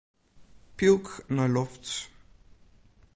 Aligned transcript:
Pylk 0.77 1.07
nei 1.35 1.49
lofts. 1.53 1.91